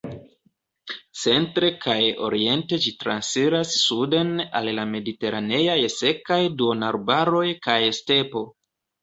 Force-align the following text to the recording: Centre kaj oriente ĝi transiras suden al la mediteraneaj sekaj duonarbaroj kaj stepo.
Centre 1.23 1.67
kaj 1.83 1.97
oriente 2.27 2.79
ĝi 2.85 2.93
transiras 3.03 3.75
suden 3.83 4.33
al 4.61 4.71
la 4.79 4.87
mediteraneaj 4.95 5.77
sekaj 5.99 6.41
duonarbaroj 6.63 7.47
kaj 7.69 7.79
stepo. 8.01 8.45